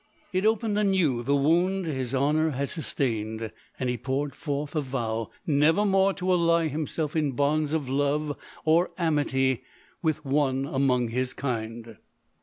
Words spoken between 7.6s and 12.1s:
of love or amity with one among his kind.